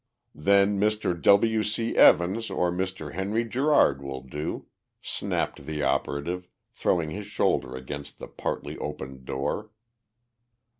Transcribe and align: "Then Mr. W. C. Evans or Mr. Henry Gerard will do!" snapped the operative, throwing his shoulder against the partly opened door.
"Then 0.33 0.79
Mr. 0.79 1.21
W. 1.21 1.61
C. 1.61 1.95
Evans 1.95 2.49
or 2.49 2.71
Mr. 2.71 3.13
Henry 3.13 3.45
Gerard 3.47 4.01
will 4.01 4.21
do!" 4.23 4.65
snapped 4.99 5.67
the 5.67 5.83
operative, 5.83 6.47
throwing 6.71 7.11
his 7.11 7.27
shoulder 7.27 7.75
against 7.75 8.17
the 8.17 8.27
partly 8.27 8.79
opened 8.79 9.25
door. 9.25 9.69